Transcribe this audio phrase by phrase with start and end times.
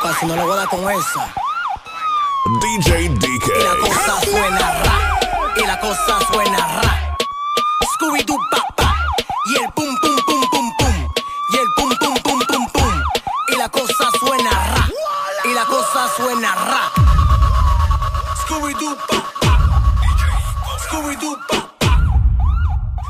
[0.00, 1.34] si no le voy a dar con esa.
[2.60, 3.46] DJ DK.
[3.46, 5.18] Y la cosa suena ra.
[5.56, 7.16] Y la cosa suena ra.
[7.94, 8.96] Scooby-Doo pa pa.
[9.46, 11.08] Y el pum pum pum pum pum.
[11.50, 13.02] Y el pum pum pum pum pum.
[13.48, 14.88] Y la cosa suena ra.
[15.44, 16.92] Y la cosa suena ra.
[18.46, 19.58] Scooby-Doo pa pa.
[20.84, 21.98] Scooby-Doo pa pa.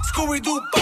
[0.08, 0.81] Scooby-Doo pa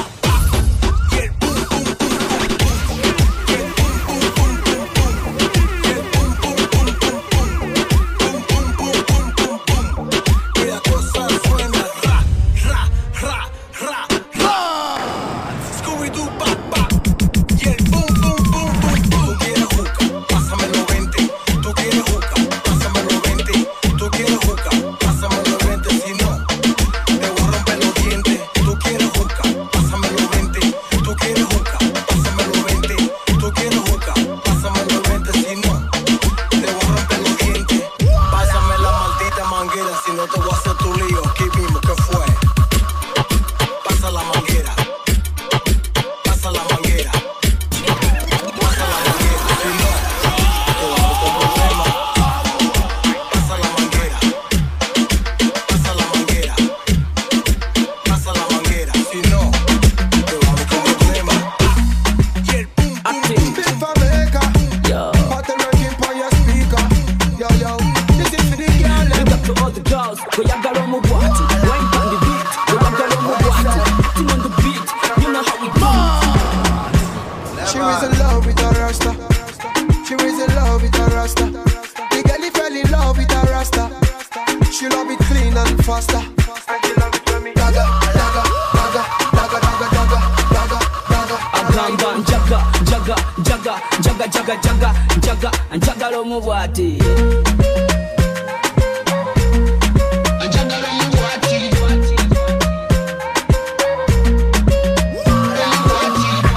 [94.56, 96.98] jaga, jaga, jaga, jaga, njagala omuwaati.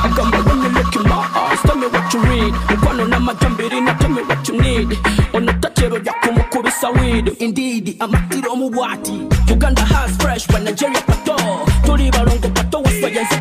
[0.03, 2.53] Agamba when you look in my eyes, tell me what you read.
[2.69, 4.89] Mukwano n'amajambirina, tell me what you need.
[5.33, 7.31] Onotakero yakumukubisa weed.
[7.39, 9.27] Indeed, amatiro omuwaati.
[9.51, 11.35] Uganda has fresh, but Nigeria pato.
[11.85, 13.37] Tuli balongo pato, waswayense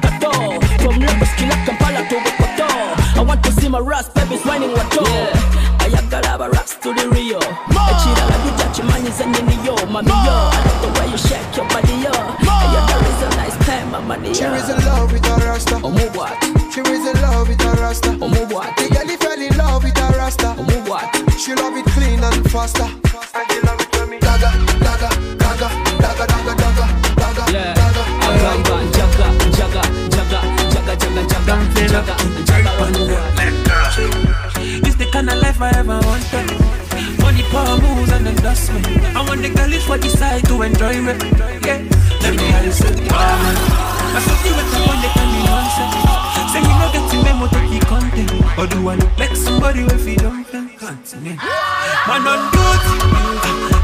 [3.75, 5.03] I want to see my rust, babies whining wato.
[5.81, 7.39] ayagala aba raps to the Rio.
[7.39, 10.15] Ekirala jujja kimanyiza nyini yo, mami yo.
[10.15, 12.13] I love the way you shake your body yo.
[12.13, 14.53] And your hair is a nice time, my money She yo.
[14.53, 15.37] was in love with a
[35.75, 36.49] ever wanted.
[37.21, 38.87] Money, power, moves, and endorsement.
[39.17, 41.15] I want the girlish for the side to enjoy me.
[41.67, 41.81] Yeah,
[42.23, 43.83] let me hear you say, wow.
[44.15, 45.97] I saw you with the one that can be nonsense.
[46.53, 48.31] Say me no get to memo, take it content.
[48.59, 51.41] Or do I look like somebody if you don't think continent?
[52.07, 52.95] Man on duty,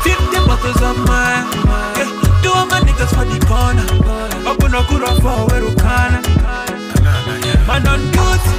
[0.05, 1.49] fifty bottles of mine.
[1.97, 2.11] Yeah,
[2.45, 3.89] two of my niggas for the corner.
[4.45, 6.13] Open a good for where you can.
[7.65, 8.53] Man on duty,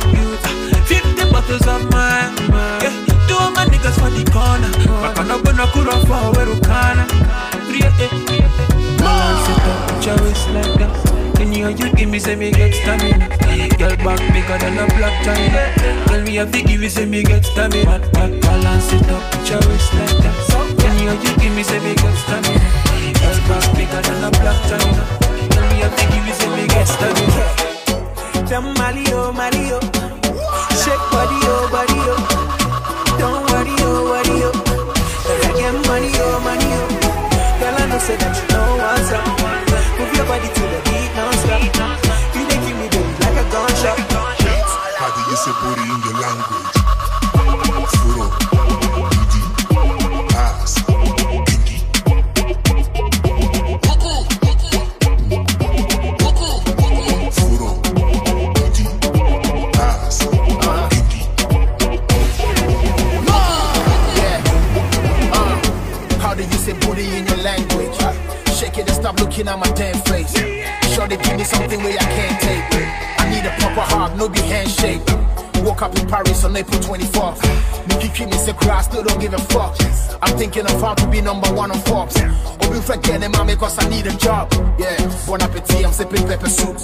[0.89, 2.33] fifty bottles of mine.
[2.81, 2.93] Yeah,
[3.31, 4.69] of my niggas for the corner.
[5.01, 6.97] Back on up on a kura for can.
[8.99, 11.35] Balance it up, put your waist like that.
[11.37, 13.27] Can you you give me say me get stamina?
[13.77, 15.63] Girl back bigger than a black china.
[16.07, 17.99] Tell me if you give me say me get stamina.
[18.13, 20.35] Ba- Balance it up, put your waist like that.
[20.79, 22.69] Can you you give me say me get stamina?
[23.19, 25.03] Girl back bigger than a black china.
[25.49, 27.45] Tell me if you give me say me get stamina.
[28.49, 29.79] Them Mario, Mario.
[30.81, 32.58] Shake body, oh, body, oh.
[35.59, 36.87] Get eh, money, oh, money, oh.
[37.59, 39.27] Girl, I know say that you know what's up.
[39.99, 41.61] Move your body to the beat, non-stop.
[42.35, 43.99] You give me baby like a gunshot.
[44.99, 46.78] How do you say booty in your language?
[69.49, 70.33] At my damn face.
[70.93, 72.65] Sure they give me something where I can't take.
[73.17, 75.01] I need a proper hug, no be handshake.
[75.65, 77.41] Woke up in Paris on April 24th.
[77.89, 79.75] Nikki keep me say cry, still don't give a fuck.
[80.21, 82.15] I'm thinking of how to be number one on Forbes.
[82.61, 84.53] Or we forget them, mommy, cause I need a job.
[84.77, 86.77] Yeah, bon appetit, I'm sipping pepper soup.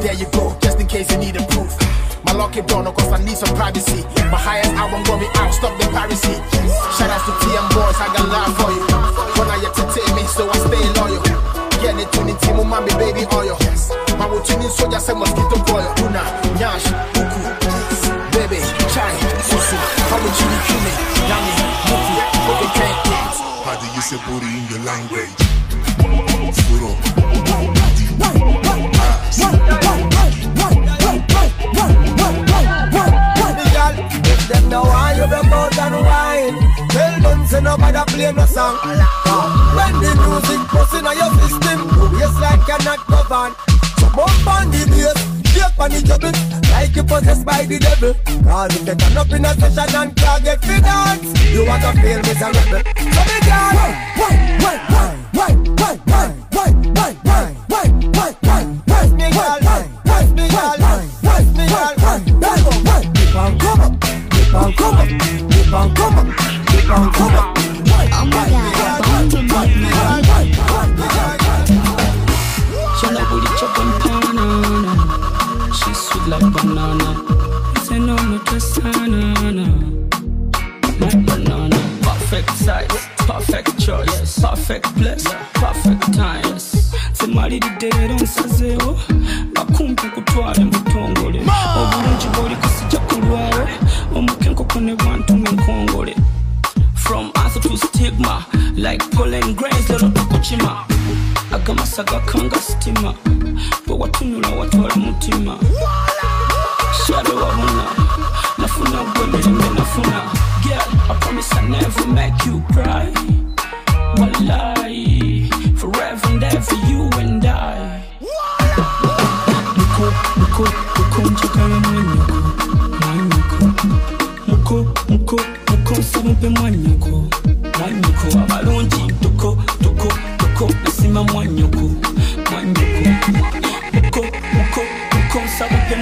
[0.00, 1.74] There you go, just in case you need a proof.
[2.24, 4.02] My lucky door, no, cause I need some privacy.
[4.30, 6.34] My highest album got me out, stop the piracy.
[6.96, 8.86] Shout out to TM Boys, I got love for you.
[9.38, 11.55] When I entertain me, so I stay loyal.
[11.82, 13.56] Get it to the team, mommy, baby oil.
[14.18, 15.92] My routine soldier say mosquito coil.
[16.04, 16.22] Una,
[16.58, 17.40] nyash, uku,
[18.32, 18.58] baby,
[18.92, 19.12] chai,
[19.44, 19.76] susu.
[20.08, 20.92] How would you kill me?
[21.28, 21.52] Yummy,
[21.88, 22.14] muku,
[22.50, 23.36] okay, can't eat.
[23.64, 25.34] How do you say booty in your language?
[26.66, 26.92] Furo.
[30.58, 30.75] If
[34.48, 36.56] them no want you broke out and wine.
[36.90, 38.78] Tell them say nobody play no song.
[39.76, 41.78] When the music busting on your system
[42.18, 43.54] Yes like you're not governed.
[43.98, 45.20] So bump on the bass
[45.52, 46.32] Shake on the double
[46.72, 48.14] Like you possessed by the devil.
[48.44, 51.82] Cause if you turn up in a session and can't get fit dance You want
[51.82, 56.35] to feel miserable So me girl Wine, wine, wine, wine, wine, wine,
[64.56, 65.18] on coming,
[65.50, 66.34] keep on coming,
[66.66, 67.52] keep on coming.
[68.18, 69.76] Oh my God, bound to break
[73.88, 77.22] no banana, she sweet like banana.
[77.74, 78.38] I say no, no
[78.82, 79.66] banana,
[80.98, 81.76] my banana.
[82.02, 86.58] Perfect size, perfect choice, perfect place, perfect time.
[87.12, 88.98] Simali di dedo nsazeo,
[89.54, 90.64] bakumpi kutwale
[98.76, 100.84] like pollen grains lero tukukima
[101.54, 103.14] agamasa gakanga sitima
[103.86, 105.56] bwe watunula watwala mutima?
[107.06, 107.84] Shale wabona
[108.58, 110.22] nafuna gwemirembe nafuna.
[110.62, 112.95] Girl I promise i never make you cry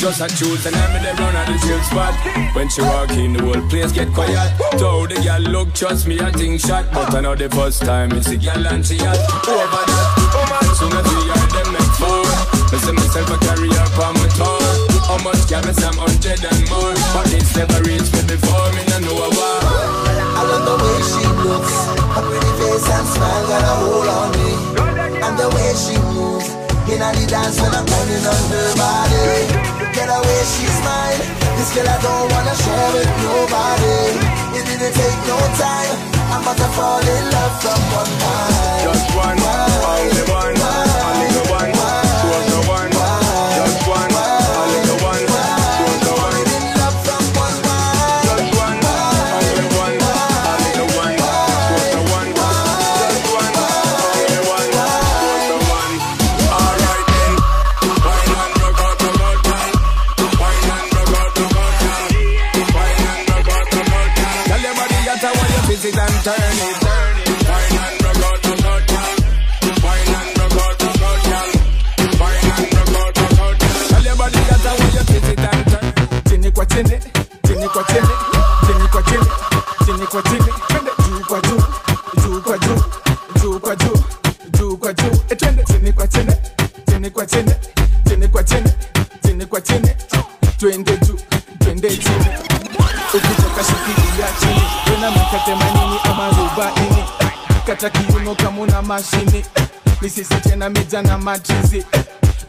[0.00, 2.14] Just a choose and I'm in the run of the chill spot.
[2.56, 4.50] When she walk in, the whole place get quiet.
[4.78, 6.86] So the girl look, trust me, I think shot.
[6.92, 9.18] But I know the first time it's a girl and she hot.
[9.46, 9.99] Over that,
[15.50, 16.94] Can I some hundred and more?
[17.10, 19.58] But it's never reached me before, me no know war.
[20.38, 24.30] I love the way she looks, her pretty face and smile got a hold on
[24.30, 24.54] me.
[25.18, 26.54] And the way she moves,
[26.86, 29.50] in the dance when I'm pounding on her body.
[29.90, 31.18] Get the way she smile,
[31.58, 34.22] this girl I don't wanna share with nobody.
[34.54, 35.98] It didn't take no time,
[36.30, 38.86] I'm about to fall in love from one night.
[38.86, 40.39] Just one, only one, only
[76.84, 77.00] chini
[77.46, 78.08] chini kwa chini
[78.66, 79.26] chini kwa chini
[79.86, 81.62] chini kwa chini twende juu kwa juu
[82.22, 82.82] juu kwa juu
[83.42, 84.02] juu kwa juu
[84.58, 85.10] juu kwa juu.
[85.30, 86.32] Eh, twende chini kwa chini
[86.88, 87.52] chini kwa chini
[88.08, 88.72] chini kwa chini
[89.26, 89.88] chini kwa chini
[90.58, 91.18] twende juu
[91.58, 92.26] twende chini.
[93.14, 97.04] Ukitoka shikilia chini tena mikate manini ama rubaini.
[97.66, 99.44] Kata kiuno kama una mashini.
[100.02, 101.84] Misisi tena mija na machizi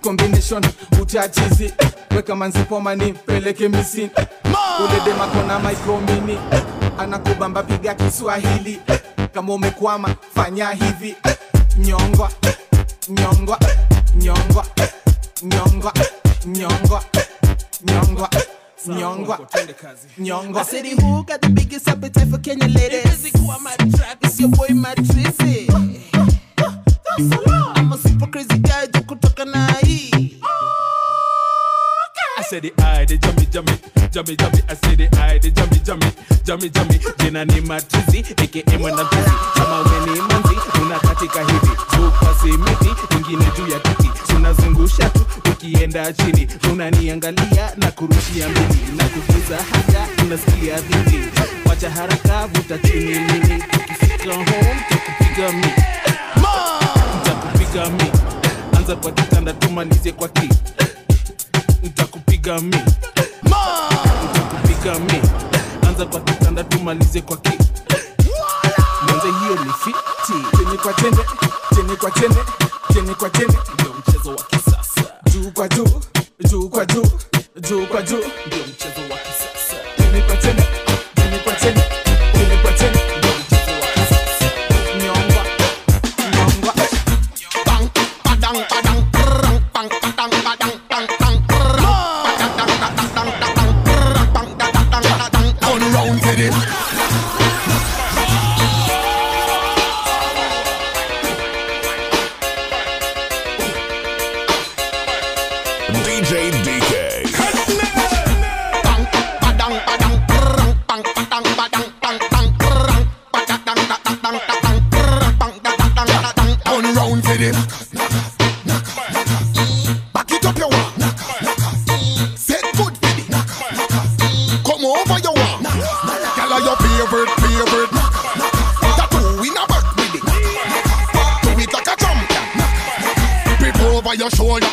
[0.02, 0.64] combination
[1.02, 1.64] utachizi.
[1.64, 1.91] weka
[2.36, 4.10] manzipoma ni peleke misini
[5.34, 6.38] kona micromini
[6.98, 8.80] anakubamba piga kiswahili.
[9.34, 11.16] Kama umekwama fanya hivi.
[11.78, 12.32] Nyongwa
[13.10, 13.60] nyongwa
[14.16, 14.66] nyongwa
[15.44, 15.94] nyongwa
[16.46, 17.04] nyongwa
[17.86, 18.30] nyongwa
[18.86, 19.40] nyongwa
[20.18, 20.62] nyongwa.
[20.62, 23.04] I said, who got the biggest appetite for Kenya ladies?
[23.04, 25.68] Physical on my track, it's your boy Matrizi.
[32.62, 33.74] the eye, the jummy jummy,
[34.12, 34.60] jummy jummy.
[34.70, 36.08] I say the eye, the jummy jummy,
[36.44, 37.00] jummy jummy.
[37.20, 39.32] Jina ni matizi, aka mwanamchizi.
[39.54, 46.48] Kama we manzi, unakatika hivi, buka simiti, nyingine juu ya kiti, unazungusha tu ukienda chini,
[46.72, 51.24] unaniangalia na kurushia mbili, na kukuza haja, unasikia dhidi.
[51.70, 55.74] Wacha haraka, vuta chini mimi, ukifika home, takupiga mi,
[57.24, 58.12] takupiga mi.
[58.78, 60.58] Anza kwa kitanda tumalize kwa kiti
[62.42, 62.78] kupiga mi
[64.62, 65.22] kupiga mi
[65.88, 67.52] anza kwa kitanda tumalize kwa ki.
[69.08, 70.58] Mwanze hiyo ni fiti.
[70.58, 71.18] Chene kwa chene
[71.76, 72.36] chene kwa chene
[72.94, 75.04] chene kwa chene ndio mchezo wa kisasa.
[75.32, 76.02] Juu kwa juu
[76.50, 77.06] juu kwa juu
[77.70, 78.24] juu kwa juu.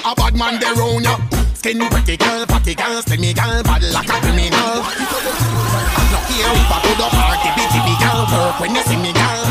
[0.09, 1.15] a bad man they round ya.
[1.55, 4.81] Skin pretty girl, fatty girl, slimmy girl, bad like a criminal.
[4.81, 8.97] I'm not here if I go to party, bitty me girl, work when you see
[8.97, 9.45] me girl.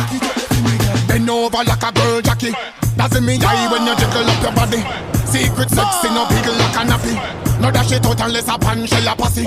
[1.07, 2.53] Bend over like a girl Jackie.
[2.97, 4.81] Does me die when you jiggle up your body.
[5.29, 7.13] Secret sexy, no big like a nappy.
[7.61, 9.45] No dash it out unless a pan shell a pussy.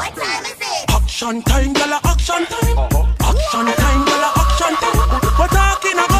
[0.89, 2.79] Action time, girl, action time.
[2.79, 3.35] Uh-huh.
[3.35, 4.99] Action time, girl, action time.
[5.39, 6.20] We're talking about.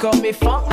[0.00, 0.64] comme mes fins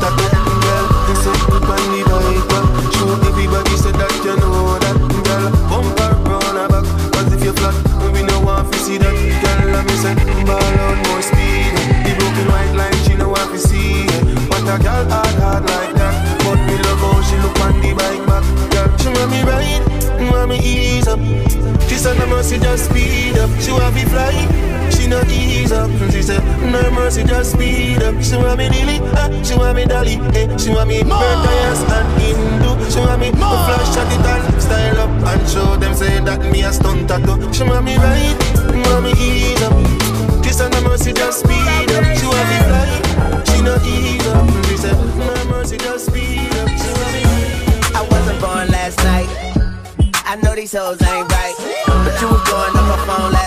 [0.00, 0.16] on
[3.20, 3.32] the
[3.98, 4.96] that you know that.
[5.26, 5.50] Girl,
[7.32, 7.74] if you flat,
[8.12, 8.40] we no
[8.78, 9.12] see that.
[9.12, 10.14] Girl, me say
[10.46, 11.72] ball more speed.
[12.04, 12.72] The broken white
[13.04, 13.14] she
[13.58, 14.06] see.
[14.48, 16.14] But a girl hard hard like that.
[16.44, 16.58] But
[17.26, 18.44] she look on the bike back.
[18.72, 19.84] Girl, she want me ride,
[20.30, 21.20] want me ease up.
[21.88, 23.50] She said mercy just speed up.
[23.60, 24.32] She want me fly.
[24.90, 25.41] She no ease
[25.72, 25.90] up.
[26.12, 28.14] She said no mercy just speed up.
[28.22, 30.56] She want me dilly, ah, she want me dolly, eh.
[30.56, 32.90] She want me tires and Hindu.
[32.90, 36.40] She want me to flash at it and style up and show them say that
[36.52, 37.36] me a stunt tattoo.
[37.52, 38.38] She want me ride,
[38.86, 39.74] want me ease up.
[40.44, 42.04] She said no mercy just speed up.
[42.18, 43.42] She want me fly.
[43.48, 44.66] She no ease up.
[44.66, 46.68] She said no mercy just speed up.
[46.68, 47.24] She want me.
[47.96, 49.28] I wasn't born last night.
[50.24, 51.54] I know these hoes ain't right.
[51.86, 53.41] But you was going up her phone last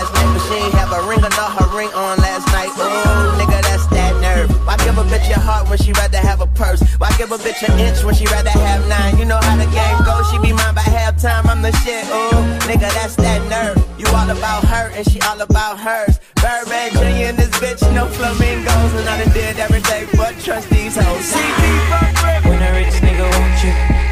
[0.48, 2.70] she ain't have a ring or not her ring on last night.
[2.78, 4.50] Ooh, nigga, that's that nerve.
[4.66, 6.82] Why give a bitch your heart when she rather have a purse?
[6.98, 9.18] Why give a bitch an inch when she rather have nine?
[9.18, 10.30] You know how the game goes.
[10.30, 11.46] She be mine by halftime.
[11.46, 12.04] I'm the shit.
[12.06, 13.76] Ooh, nigga, that's that nerve.
[13.98, 16.18] You all about her and she all about hers.
[16.36, 17.34] Birdman Jr.
[17.34, 18.92] and this bitch, no flamingos.
[18.94, 21.26] And I done did everything but trust these hoes.
[21.32, 24.05] CP When a rich nigga want you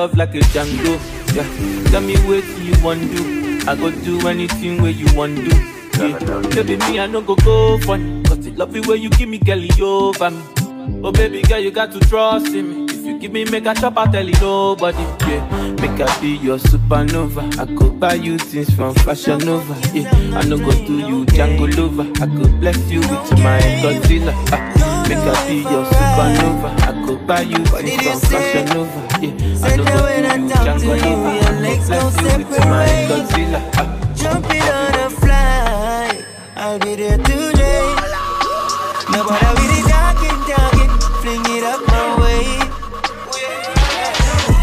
[0.00, 0.96] love like a Django.
[1.36, 1.44] Yeah,
[1.90, 3.60] tell me what you want do.
[3.68, 5.54] I go do anything where you want do.
[6.00, 6.18] Yeah.
[6.54, 8.22] Baby, me I no go go funny.
[8.24, 10.42] Cause the love you where you give me girl you over me.
[11.04, 12.84] Oh baby girl, you got to trust in me.
[12.94, 15.04] If you give me make a chop, I tell you nobody.
[15.28, 15.44] Yeah,
[15.82, 17.42] make I be your supernova.
[17.58, 19.74] I go buy you things from Fashion Nova.
[19.92, 22.08] Yeah, I no go do you Django lover.
[22.22, 24.32] I go bless you with my Godzilla.
[24.50, 26.68] Ah, make I be your supernova.
[26.88, 29.09] I go buy you things from Fashion Nova.
[29.20, 31.28] Yeah, I no go do you Django lover.
[31.28, 33.60] I go bless you with my Godzilla.
[33.76, 33.84] Ah.
[34.16, 36.24] Jumping on a flight,
[36.56, 37.84] I'll be there today.
[39.12, 42.48] No bother with the talking, talking, fling it up my way.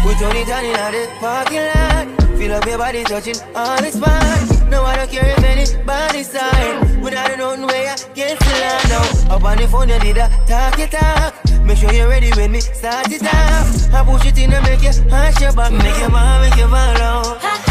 [0.02, 2.06] We it on in the parking lot.
[2.36, 4.68] Feel up your body touching all the spot.
[4.68, 7.00] No, I don't care if anybody side.
[7.00, 9.36] Without a nothing way, I get to land now.
[9.36, 11.37] Up on the phone, you need a talk it talk.
[11.68, 13.92] Make sure you're ready when me start it off.
[13.92, 15.70] I push it in and make you hush your back.
[15.70, 17.67] Make your mom, make you fall out.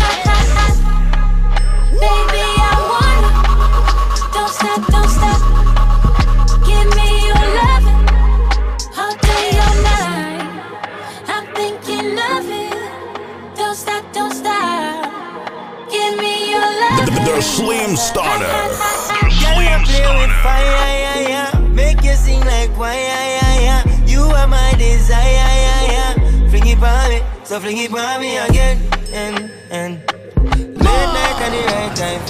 [27.58, 28.78] So fling it by me again,
[29.12, 30.00] and and.
[30.46, 32.22] Late night at the right time.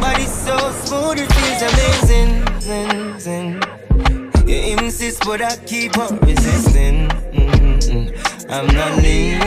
[0.00, 3.62] Body so smooth, it feels amazing, zin, zin.
[4.46, 7.08] You insist, but I keep on resisting.
[7.32, 8.12] Mm-mm.
[8.50, 9.44] I'm not leaving.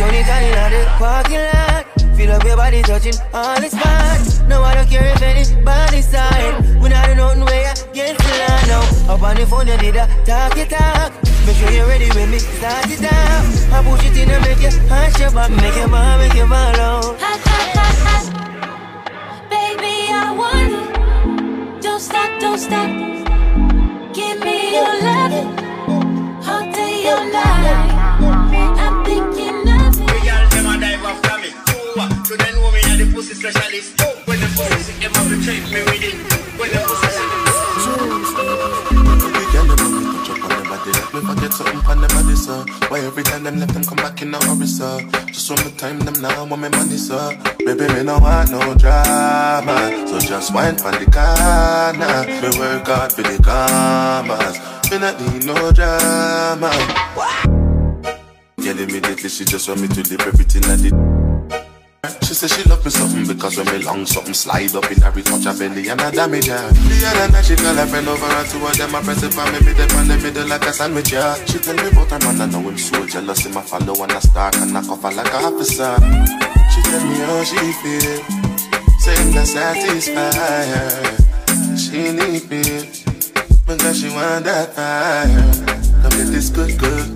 [0.00, 1.86] anytime in the parking lot.
[2.16, 4.40] Feel up your body touching all the spots.
[4.40, 6.80] No, I don't care if anybody's side.
[6.80, 9.12] When I don't know nothing where you get to line now.
[9.12, 11.12] Up on the phone, you need a talk it talk.
[11.46, 13.44] Make sure you're ready when me start it up.
[13.72, 15.50] I push it in and make you hush your back.
[15.50, 17.18] Make your ball, make your ball out.
[19.50, 21.82] Baby, I want it.
[21.82, 22.88] Don't stop, don't stop.
[24.14, 25.50] Give me your loving
[26.46, 27.90] all day, all night.
[28.82, 30.06] I'm thinking of it.
[30.06, 31.50] The girl them a dive after me.
[31.96, 34.00] Oh, so they know me a the pussy specialist.
[34.00, 36.16] Oh, when the pussy sick, them have to treat me with it.
[36.58, 37.19] When the pussy
[42.90, 45.00] Why every time them left them come back in a hurry, sir?
[45.28, 47.38] Just one more time them now want me money, sir.
[47.60, 52.26] Baby, me no want no drama, so just wine for the corner.
[52.42, 54.58] Me work hard for the commas.
[54.90, 56.70] Me not need no drama.
[58.58, 61.19] Yeah, immediately she just want me to leave everything I did.
[62.30, 65.20] She said she love me something because when me long something slide up in every
[65.20, 66.70] touch her belly and I damage her.
[66.70, 69.34] The other night she call her friend over and two of them I press it
[69.34, 71.34] for me middle on the middle like a sandwich, yeah.
[71.46, 74.12] She tell me about her man, I know him so jealous, him a follow and
[74.12, 75.98] I stalk and I cough her like a officer.
[76.70, 78.22] She tell me how she feel,
[79.02, 80.30] saying that satisfy
[80.70, 81.74] her.
[81.74, 82.62] She need me,
[83.66, 85.50] because she want that fire.
[85.98, 87.10] Come get this good, good.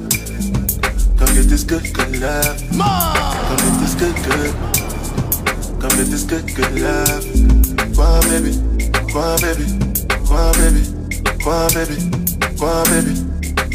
[1.23, 2.59] Come get this good, good love.
[2.67, 4.74] Come get this good, good.
[5.85, 7.95] Come get this good, good love.
[7.95, 8.57] Go on, baby.
[9.13, 9.67] Go on, baby.
[10.27, 10.81] Go on, baby.
[11.45, 11.97] Go on, baby.
[12.57, 13.15] Go on, baby.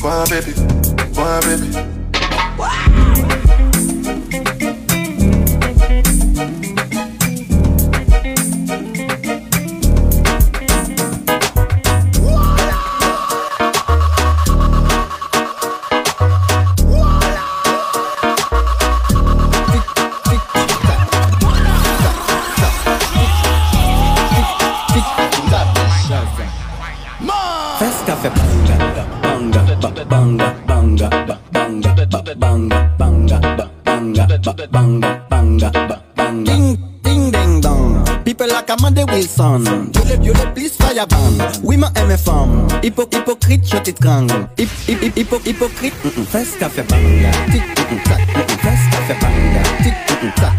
[0.01, 0.53] Go on, baby.
[1.13, 1.99] Go on, baby.
[2.57, 2.88] Fest
[38.99, 39.63] Amanda Wilson.
[39.93, 41.47] Viole, viole, please fire ban.
[41.63, 42.67] Oui, ma MFM.
[42.83, 44.47] Hypo, hypocrite, je t'étrangle.
[44.57, 45.93] Hip, hip, hip, hypo, hypocrite.
[46.03, 46.25] Mm-mm.
[46.25, 48.57] Fest café banga, Tic, mm-mm, tac, mm-mm.
[48.59, 50.53] fest café banga, Tic, mm-mm, tac,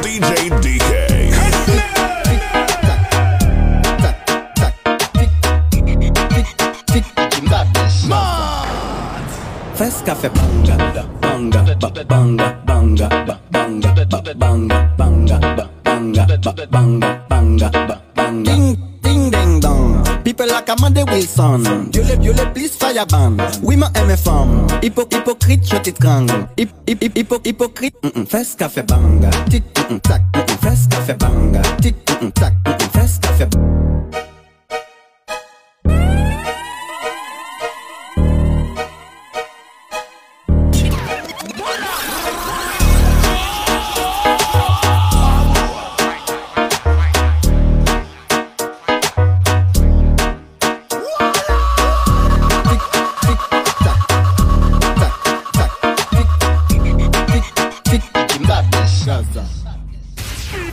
[0.00, 0.92] DJ DK.
[9.74, 10.76] Fest café banga,
[11.20, 18.00] banga, ba- banga, banga, ba- banga, ba- banga, banga, ba- banga, ba- banga, banga, ba-
[18.14, 18.52] banga.
[18.52, 20.04] Ding, ding, ding, dong.
[20.24, 21.90] People like Amanda Wilson.
[21.90, 23.36] Viole, viole, please fire ban.
[23.62, 24.66] Oui, ma MFM.
[24.82, 26.46] Hypo, hypocrite, je t'étrangle.
[26.58, 27.94] Hip, hip, hip, hypo, hypocrite.
[28.02, 32.52] Mm-mm, Fest café banga, mm-mm, tac, mm-mm, fest café banga, tic, mm-mm, tac.
[32.66, 33.22] mm-mm, fest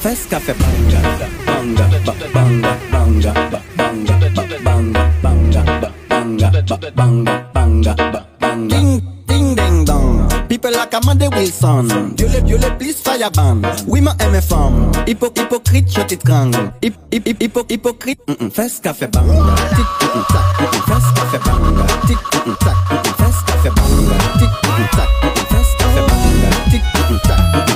[0.01, 0.99] café Fest café banga,
[1.45, 8.25] banga, ba- banga, banga, ba- banga, ba- banga, banga, ba- banga, ba- banga, banga, ba-
[8.39, 8.75] banga.
[8.75, 10.27] Ding, ding, ding, dong.
[10.47, 11.87] People like Amanda Wilson.
[12.15, 13.61] Viole, viole, please fire ban.
[13.87, 14.91] Oui, ma MFM.
[15.07, 16.71] Hypo, hypocrite, je t'étrangle.
[16.81, 18.19] Hip, hip, hip, hypo, hypocrite.
[18.27, 23.13] Mm-mm, Fest café banga, Tic, mm-mm, tac, mm-mm, fest café banga, tic, mm-mm, tac, mm-mm,
[23.19, 27.68] fest café banga, tic, mm-mm, tac, mm-mm, fest café banga, tic, mm-mm, tac,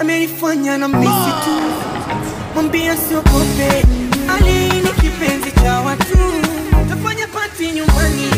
[0.00, 1.50] amenifanya na misi tu,
[2.54, 3.84] mwambia siogope,
[4.36, 6.18] Ali ni kipenzi cha watu,
[6.88, 8.30] tafanya pati nyumbani,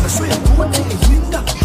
[0.00, 0.78] 他睡了，不会被
[1.10, 1.57] 晕的。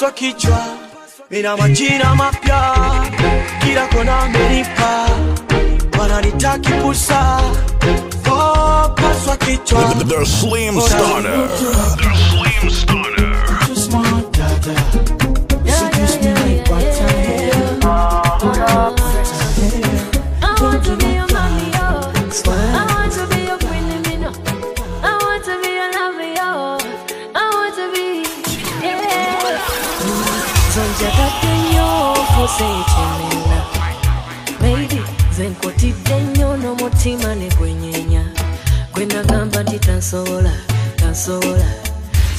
[0.00, 0.58] Nimepaswa kichwa,
[1.30, 2.74] mina majina mapya,
[3.60, 5.08] kila kona amenipa,
[5.98, 7.40] wananita kipusa.
[8.30, 9.94] Oh, paswa kichwa.
[40.10, 40.50] tansobola
[40.96, 41.70] tansobola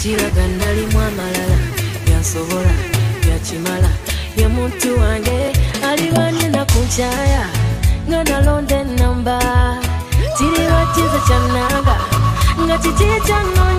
[0.02, 1.58] kiraga nalimu amalala
[2.06, 2.74] byansobola
[3.24, 3.92] byakimala
[4.36, 5.56] ye muntu wange
[5.88, 7.48] alibanye nakunkyaya
[8.08, 9.40] nga nalonda enamba
[10.36, 11.98] kiriwa kiza kyannanga
[12.60, 13.71] nga kiki kyanno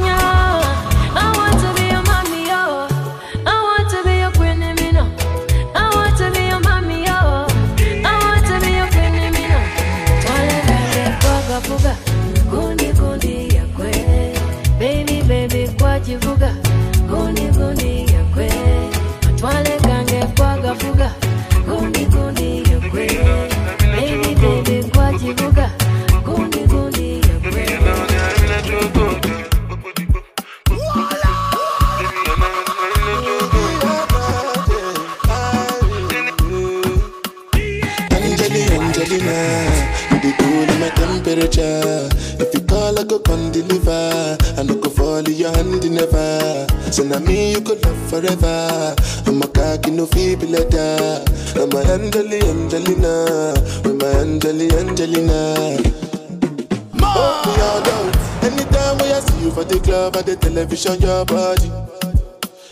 [60.92, 61.70] television, your body.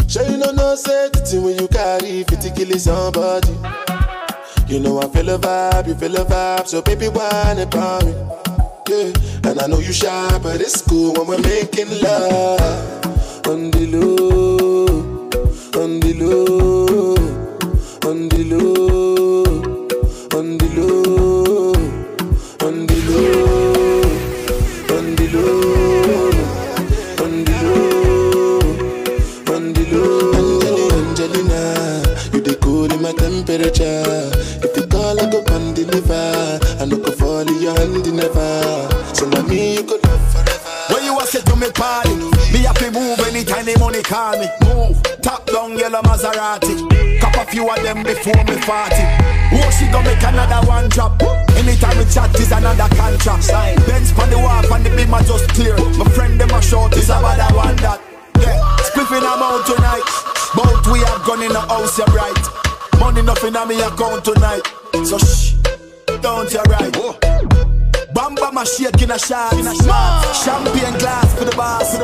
[0.08, 3.52] Sure you know no thing when you carry 50 kill somebody.
[4.66, 8.12] You know I feel a vibe, you feel a vibe, so baby whine about me.
[8.88, 9.12] Yeah,
[9.50, 14.19] and I know you shy, but it's cool when we're making love on the low,
[59.90, 60.04] tonight.
[60.54, 62.98] Both we have gone in the house, you're right.
[62.98, 64.62] Money nothing on me account tonight.
[65.04, 65.54] So shh,
[66.20, 66.92] don't you right.
[68.12, 69.52] Bamba my shake in a shot.
[70.44, 71.96] Champagne glass for the boss.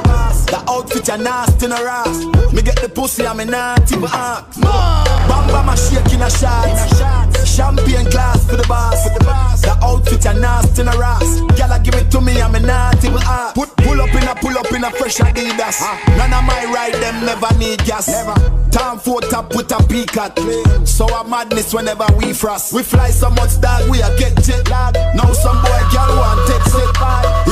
[0.46, 2.24] The outfit are nasty in a ras.
[2.52, 4.54] Me get the pussy, I'm a naughty but act.
[4.60, 7.35] Bamba my shake in a shot.
[7.56, 9.08] Champagne glass for the boss.
[9.08, 9.62] For The boss.
[9.62, 11.40] the outfit are nasty in a ras.
[11.56, 13.56] Gyal give it to me, I'm a naughty but act.
[13.56, 15.80] Put pull up in a pull up in a fresh Adidas.
[15.80, 15.96] Ah.
[16.20, 18.08] None of my ride them never need gas.
[18.08, 18.36] Never.
[18.68, 20.36] Time for top with a peak at.
[20.84, 22.74] So a madness whenever we frost.
[22.74, 24.92] We fly so much dog we a get jet lag.
[25.16, 26.92] Now some boy girl want text it.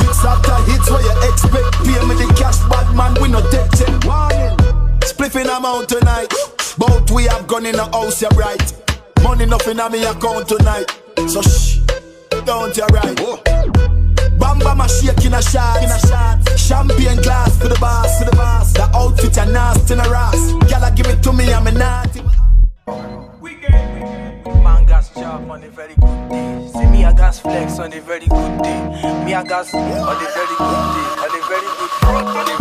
[0.05, 1.81] Hits after hits where you expect.
[1.81, 4.05] Pay me the cash, bad man we no take it.
[4.05, 4.53] Warning.
[5.01, 6.29] Spliffing amount tonight.
[6.77, 8.84] Both we have gone in the house, you're right.
[9.25, 10.85] Money nothing on me account tonight.
[11.27, 11.79] So shh,
[12.45, 13.17] don't you right.
[14.37, 15.81] Bamba my shake in a shot.
[15.81, 16.59] In a shot.
[16.59, 18.19] Champagne glass for the boss.
[18.19, 18.71] For the boss.
[18.73, 20.35] The outfit are nasty in a ras.
[20.69, 22.21] Gyal give it to me, I'm a naughty.
[24.63, 26.69] Man gas job on a very good day.
[26.71, 28.79] See me, I gas flex on a very good day.
[29.25, 31.07] Me, I gas on a very good day.
[31.23, 32.54] On a very good day.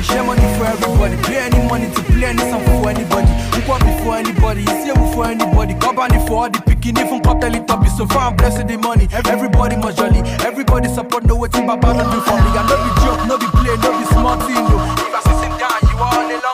[0.00, 3.28] Everybody, share money for everybody, play any money to play any song for anybody.
[3.54, 5.74] Who want before anybody, it's here for anybody.
[5.74, 9.08] Company for all the picking, even tell it up, so far I'm blessed the money.
[9.28, 12.50] Everybody must jolly, everybody support, know what Baba don't do for me.
[12.52, 14.78] I no be joke, no be play, no be small thing, no.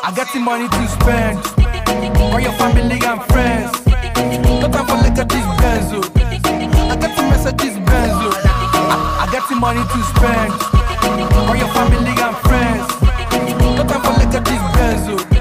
[0.06, 1.38] I got the money to spend,
[2.30, 3.72] for your family and friends.
[4.60, 6.00] No time for look at benzo.
[6.90, 8.30] I got the messages benzo.
[8.86, 10.52] I, I got the money to spend,
[11.46, 12.88] for your family and friends.
[13.76, 15.35] No time for look at this benzo.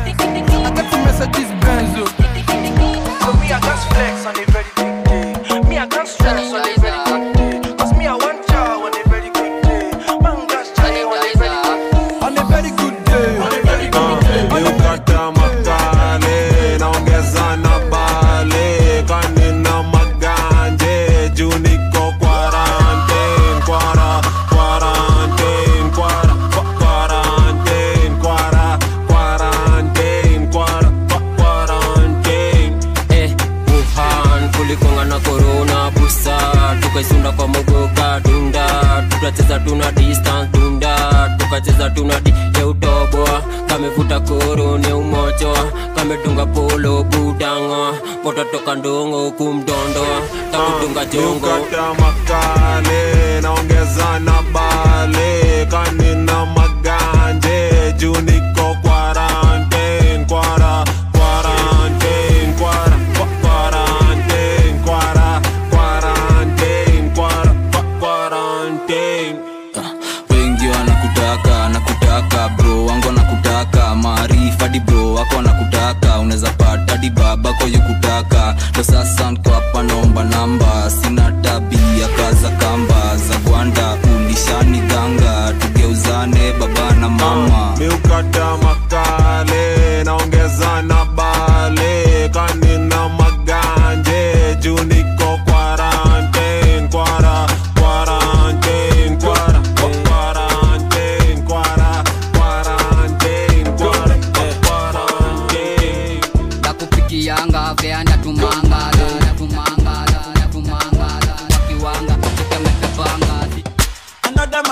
[51.16, 52.05] Takudunga jongo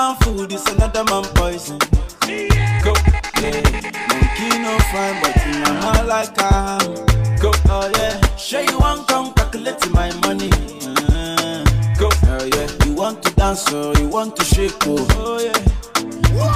[0.03, 1.79] man food is another man poison.
[2.83, 2.91] Go,
[3.39, 3.63] yeah.
[4.09, 7.37] Monkey no fine, but you are not like I am.
[7.39, 8.35] Go, oh yeah.
[8.35, 10.49] Sure you want come calculate my money.
[10.51, 11.63] Uh,
[11.99, 12.67] go, oh yeah.
[12.85, 15.59] You want to dance or you want to shake oh, oh yeah.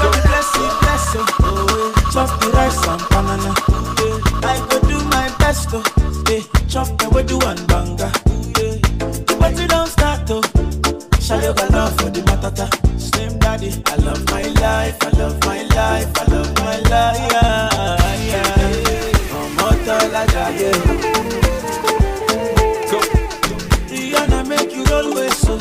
[0.02, 2.12] God bless you, bless you, oh yeah.
[2.14, 3.52] Chop the rice and banana.
[4.02, 4.50] Yeah.
[4.52, 5.84] I go do my best oh,
[6.30, 6.44] yeah.
[6.68, 8.12] Chop the way do one banga.
[8.60, 9.40] Yeah.
[9.40, 10.42] But you don't start oh.
[11.22, 12.87] Shall you got love for the matata?
[13.58, 17.32] Slim daddy, I love my life, I love my life, I love my life.
[17.32, 19.34] Yeah, yeah.
[19.34, 20.72] Omoto la jaye.
[22.92, 23.00] Go.
[23.90, 25.58] Rihanna make you always so.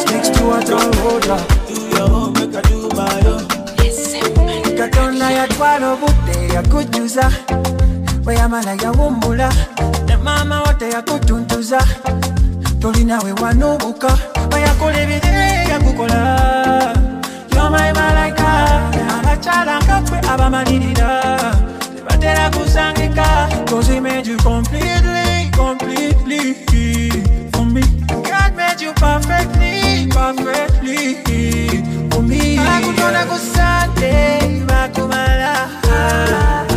[0.00, 1.42] Sticks to a tall roller.
[1.66, 3.48] Do your own, make I do my own.
[4.78, 7.32] katonda yatwala obudde yakujuza
[8.26, 9.52] weyamala yawummula
[10.06, 11.80] ne maama wo teyakutuntuza
[12.80, 13.32] tolina we
[23.98, 26.54] he made you completely completely
[27.52, 27.82] for me.
[28.22, 31.14] God made you perfectly perfectly
[32.10, 32.56] for me.
[33.38, 36.67] Sunday bakumala God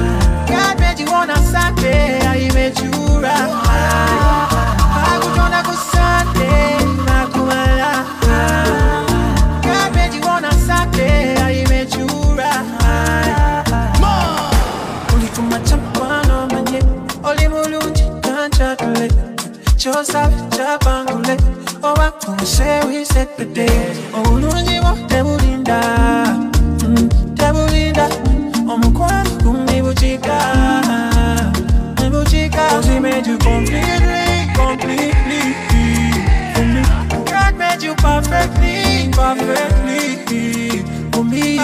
[23.41, 23.67] kunsewisekpede
[24.17, 25.79] obulungi bwo tebulinda
[27.37, 28.05] tebulinda
[28.73, 29.31] omukwano
[33.27, 35.43] you completely, completely.
[36.53, 36.81] For me.
[37.31, 40.83] God made you perfectly, perfectly.
[41.11, 41.57] For me.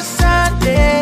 [0.00, 0.93] Sunday,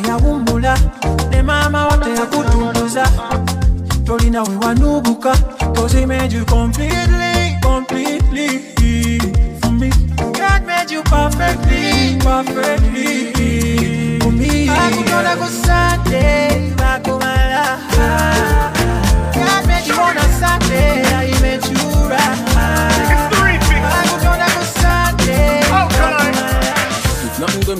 [0.00, 0.78] yawummula
[1.30, 1.88] ne maama
[4.04, 4.42] tolina
[6.06, 8.48] made you completely completely
[9.60, 9.90] for me.
[19.44, 21.78] God made you on a Sunday I made you
[22.08, 22.89] right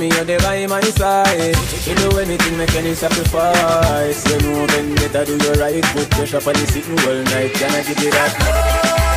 [0.01, 1.55] me, you're there by my side.
[1.87, 4.27] You do anything, make any sacrifice.
[4.31, 5.85] You know, then better do your right.
[5.93, 7.53] Put pressure on the sitting all night.
[7.53, 9.10] Can I give you that?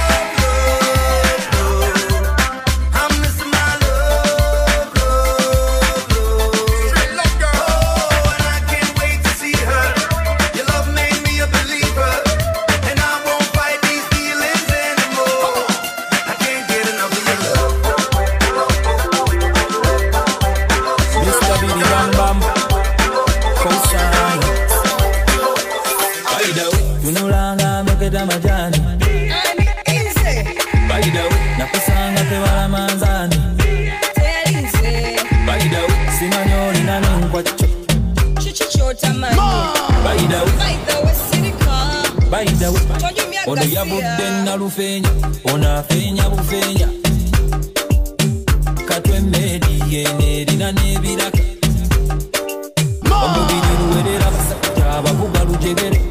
[38.84, 40.76] By the way,
[42.30, 42.84] by the way,
[43.48, 45.10] ono yabudde nalufeenya,
[45.46, 46.88] ono afeenya bufeenya.
[48.88, 51.40] Katwemmeedi yene erina n'ebiraka.
[53.24, 56.02] Omubiri luwerera basajja abavuga lujegere.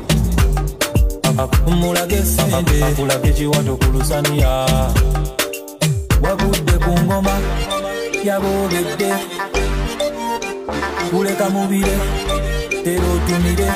[1.67, 4.67] Mulage sente, akulage kiwato ku lusaniya.
[6.23, 7.35] Wagudde ku ngoma,
[8.25, 9.11] yaboogedde.
[11.11, 11.97] Kuleka mubire,
[12.85, 13.69] Pero tú miré.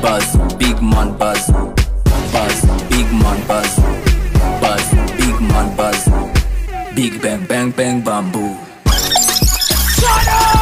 [0.00, 1.49] Buzz, big man buzz
[7.00, 8.54] big bang bang bang bamboo.
[9.96, 10.60] Shut up!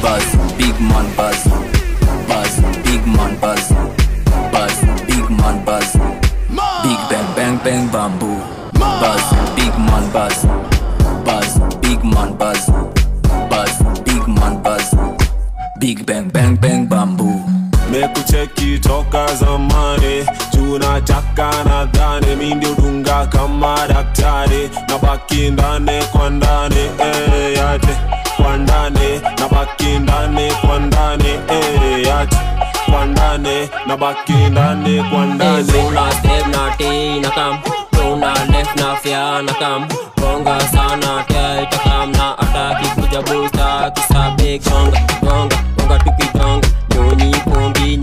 [0.00, 1.06] Buzz, big man
[39.64, 39.88] kam
[40.20, 47.96] bonga sana kelka kam na ataki kuja busta kisabik bonga bonga bonga tukitonga nyonyi pongi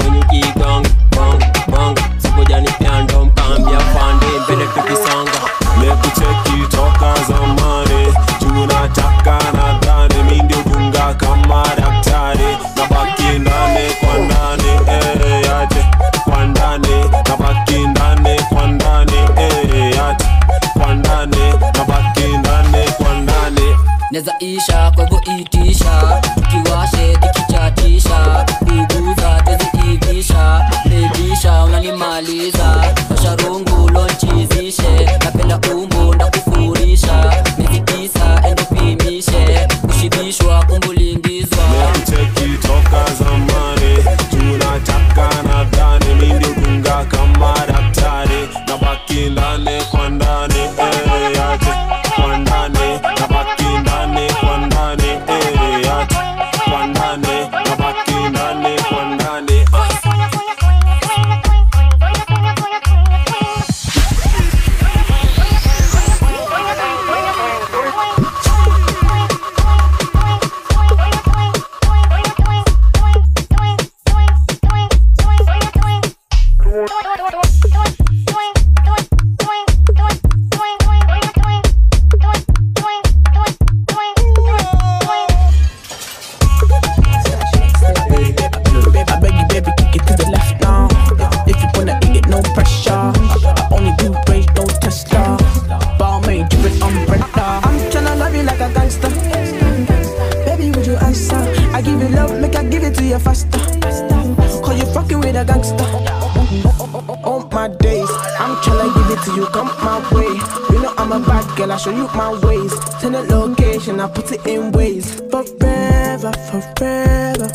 [109.83, 110.33] my way.
[110.71, 112.73] You know I'm a bad girl, I show you my ways.
[112.99, 115.21] Send the location, I put it in ways.
[115.31, 117.49] Forever, forever.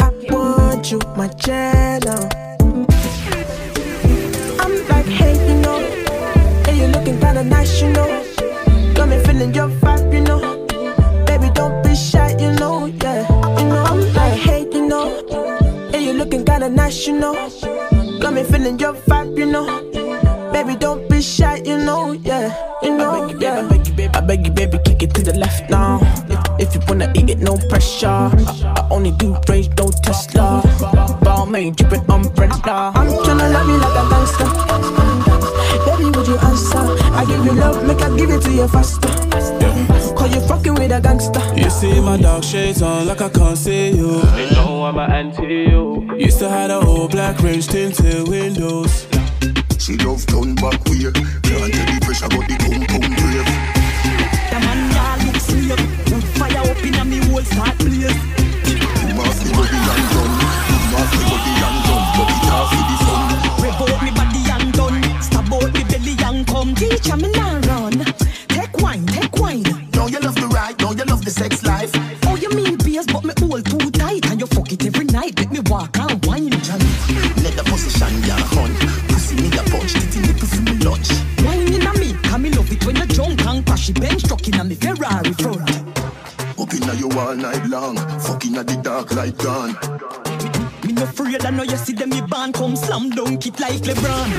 [0.00, 2.28] I want you, my channel.
[4.60, 5.78] I'm like, hey, you know,
[6.64, 8.08] hey, you looking kinda nice, you know.
[8.94, 10.40] Got me feeling your vibe, you know.
[11.26, 13.22] Baby, don't be shy, you know, yeah.
[13.58, 15.06] You know, I'm like, hey, you know,
[15.90, 17.34] hey, you looking kinda nice, you know.
[18.20, 19.66] Got me feeling your vibe, you know.
[20.52, 22.50] Baby, don't be shy, you know, yeah.
[22.82, 23.60] You know, yeah.
[23.60, 26.00] I beg you, baby, I beg you, baby, kick it to the left now.
[26.58, 28.06] If, if you wanna eat it, no pressure.
[28.06, 30.62] I, I only do praise, no Tesla.
[31.22, 32.92] Ball made, drippin' umbrella.
[32.94, 34.48] I'm tryna love you like a gangster.
[35.86, 36.84] Baby, would you answer?
[37.12, 39.95] I give you love, make I give it to you faster.
[40.26, 41.40] Cause you fucking with a gangster.
[41.54, 44.20] You see my dark shades on like I can't see you.
[44.34, 46.02] They know I'm an anti you.
[46.16, 49.06] Used to have the old black range tinted windows.
[49.78, 51.14] She love turn back way.
[51.14, 53.46] Can't tell the pressure but the pum pum brave.
[54.50, 55.78] The man ya look slave
[56.10, 58.18] Wood fire up in a me whole start blaze
[59.06, 60.34] You must be body and done
[60.74, 63.22] You must be body and done But it off with the sun
[63.62, 67.60] Rev out me body and done Stab out me belly and come Teacher me now
[67.70, 67.94] run.
[68.48, 69.65] Take wine, take wine
[71.26, 71.90] the sex life.
[72.26, 75.36] Oh you mean beers but me hold too tight And you fuck it every night
[75.38, 76.92] Let me walk and wine Johnny
[77.42, 78.78] Let the position ya hunt.
[79.10, 81.10] Pussy me a punch, titty nipple for me lunch.
[81.42, 84.22] Wine in a me, come me love it when you drunk and crash it bench
[84.22, 85.66] truck in a me Ferrari front
[86.60, 89.74] Up inna you all night long Fucking at the dark light gone
[91.06, 94.30] afraid I know you see them me band come slam dunk it like LeBron.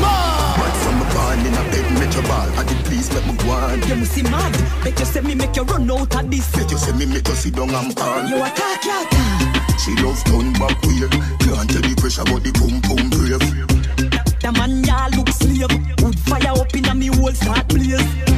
[0.00, 3.34] Right from the barn in a bed make your ball At the police make me
[3.42, 3.82] go on.
[3.88, 4.52] You must see mad.
[4.84, 6.50] Bet you say me make you run out of this.
[6.54, 9.78] Bet you say me make you sit down and call You a talk, you a
[9.78, 11.08] She love turn back way
[11.42, 13.44] Can't tell the pressure but the pum pum brave.
[14.40, 15.74] The man ya look slave.
[16.02, 18.29] Wood fire up in a me whole start blaze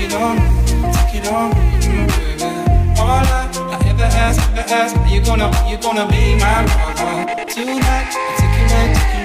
[0.00, 0.36] Take it on
[0.94, 2.44] take it on me, baby.
[2.98, 6.64] All I, I ever ask, ever ask, are you gonna, are you gonna be my
[6.64, 7.46] mama tonight?
[7.46, 9.19] Take you back, take you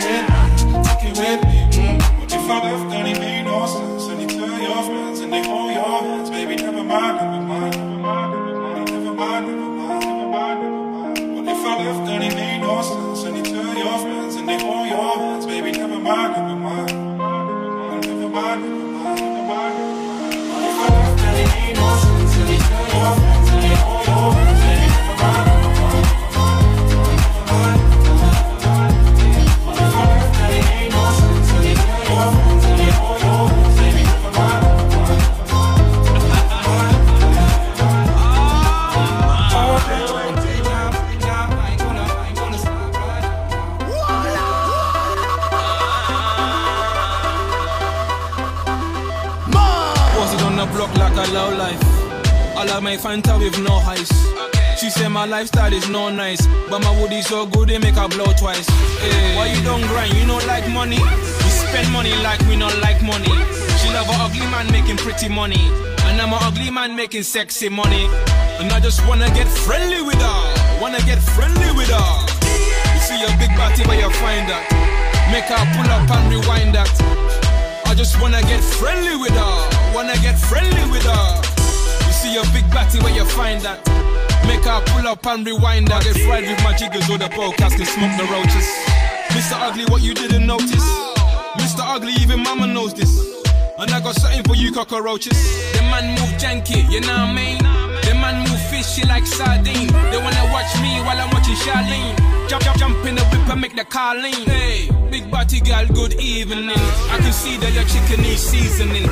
[53.15, 54.11] Of with no ice.
[54.77, 58.09] She said my lifestyle is no nice, but my woody so good they make her
[58.09, 58.67] blow twice.
[58.99, 60.13] Hey, why you don't grind?
[60.15, 60.99] You don't like money.
[60.99, 63.31] We spend money like we don't like money.
[63.79, 65.63] She love a ugly man making pretty money,
[66.11, 68.03] and I'm a ugly man making sexy money.
[68.59, 70.81] And I just wanna get friendly with her.
[70.81, 72.11] Wanna get friendly with her.
[72.43, 74.67] You see a big body where you find that.
[75.31, 76.91] Make her pull up and rewind that.
[77.85, 79.55] I just wanna get friendly with her.
[79.95, 81.44] Wanna get friendly with her.
[82.25, 83.85] See a big batty where you find that.
[84.49, 86.01] Make her pull up and rewind that.
[86.01, 88.65] Get fried with my jiggers or the podcast can smoke the roaches.
[89.29, 89.53] Mr.
[89.61, 90.87] Ugly, what you didn't notice.
[91.61, 91.85] Mr.
[91.85, 93.13] Ugly, even mama knows this.
[93.77, 95.37] And I got something for you cockroaches.
[95.77, 97.61] The man move janky, you know what I mean?
[98.09, 99.93] The man move fishy like sardine.
[100.09, 102.17] They wanna watch me while I'm watching Charlene.
[102.49, 104.49] Jump, jump, jump in the whip and make the car lean.
[104.49, 106.75] Hey, big body girl, good evening.
[107.15, 109.07] I can see that your chicken is seasoning.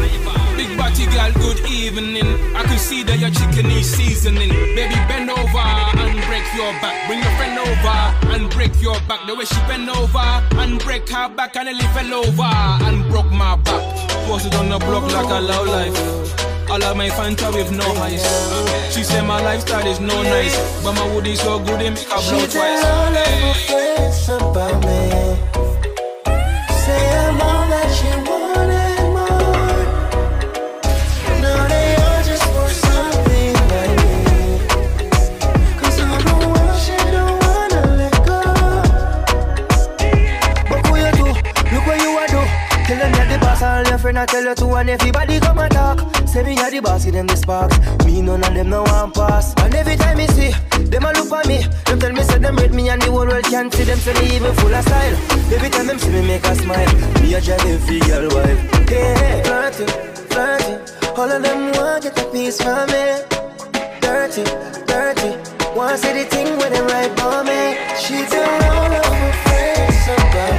[0.60, 2.28] Big body girl, good evening.
[2.60, 4.52] I can see that your chicken needs seasoning.
[4.76, 5.68] Baby, bend over
[6.04, 7.08] and break your back.
[7.08, 8.00] Bring your friend over
[8.36, 9.22] and break your back.
[9.28, 10.28] The way she bend over
[10.60, 12.52] and break her back, and nearly fell over
[12.84, 13.84] and broke my back.
[14.28, 15.96] Posted on the block like a low life.
[16.70, 18.28] All of my Fanta with no ice.
[18.94, 22.20] She said my lifestyle is no nice, but my woody so good it make her
[22.28, 22.82] blow She twice.
[22.82, 25.03] tell all of her friends about me.
[44.14, 46.28] Friend I tell you to, and everybody come and talk.
[46.28, 47.78] Say me are the boss, give them the sparks.
[48.06, 49.54] Me none of them no want pass.
[49.58, 50.52] And every time me see
[50.92, 53.28] them a look at me, them tell me say them rate me and the whole
[53.28, 55.16] world can't see them say me even full of style.
[55.54, 58.60] Every time them see me make a smile, me a drive every girl wife.
[58.90, 59.86] Hey, hey, flirty,
[60.30, 60.74] flirty.
[61.18, 63.06] All of them want get a piece from me.
[64.02, 64.44] Dirty,
[64.86, 65.30] dirty.
[65.76, 67.62] Want to see the thing when they right by me.
[67.98, 70.53] She tell all of her friends about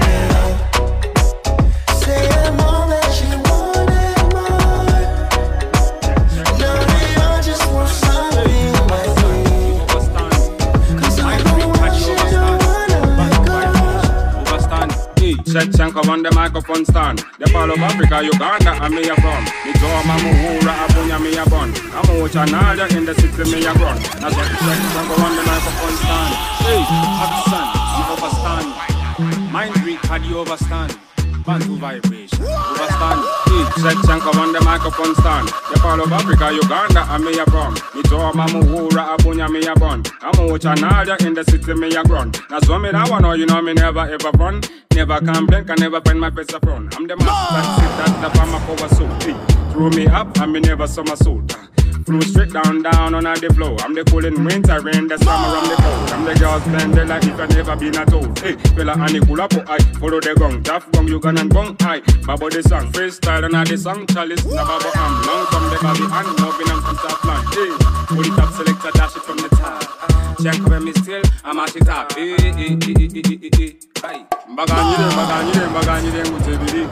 [15.54, 17.22] Check Shanka on the microphone stand.
[17.38, 19.44] The fall of Africa, Uganda, and me a from.
[19.62, 21.70] Me draw my muhura, abunya me a bun.
[21.94, 23.96] I'm a chanalia in the city, me a run.
[24.18, 26.34] That's what check Shanka on the microphone stand.
[26.58, 26.82] Hey,
[27.22, 29.52] accent, you overstand.
[29.52, 31.13] Mind read, do you overstand?
[31.44, 33.20] Bantu vibration, overstand.
[33.44, 35.50] Hey, check Shanka on the microphone stand.
[35.84, 37.74] Fall of Africa, Uganda, and me a from.
[37.94, 40.02] Me draw my muhura, abunya me a bun.
[40.22, 42.32] I'm a chanalia in the city, me a run.
[42.48, 44.62] That's what me that one, oh, you know me never ever run.
[44.94, 46.96] Never complain, can never find my face a front.
[46.96, 49.22] I'm the master, sit that the farmer power suit.
[49.22, 51.54] Hey, throw me up, and me never somersault.
[52.04, 53.76] Flow straight down, down on the flow.
[53.80, 56.10] I'm the cool in winter, rain, the summer, I'm the cold.
[56.10, 58.28] I'm the girls blend the like if I never been at all.
[58.44, 60.62] Hey, fella, and the cool up, oh, I follow the gong.
[60.62, 62.00] Tough gong, you gonna gong, I.
[62.26, 65.78] Babo the song, freestyle, and I the song, chalice, na babo, I'm long from the
[65.80, 67.46] body, and loving, I'm from line.
[67.56, 67.72] Hey,
[68.12, 69.53] pull it up, selector, dash it from the.
[70.42, 72.12] Check when me still, I'm at it up.
[72.18, 73.76] Eh, eh, eh, hey, hey, hey, hey, hey, hey, hey.
[74.04, 76.86] Hey, mbaganyire, mbaganyire, mbaganyire, ngutebiri.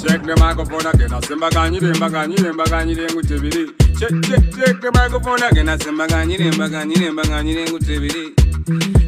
[0.00, 1.12] Check the microphone again.
[1.12, 3.66] I say mbaganyire, mbaganyire, mbaganyire, ngutebiri.
[3.98, 5.68] Check, check, check the microphone again.
[5.68, 8.34] I say mbaganyire, mbaganyire, mbaganyire, ngutebiri.